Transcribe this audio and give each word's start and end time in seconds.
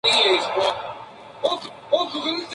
Tienen 0.03 0.33
grandes 0.41 0.47
ojos 1.43 1.43
redondos, 1.43 1.63
de 1.65 1.89
color 1.91 2.13
rojizo. 2.33 2.47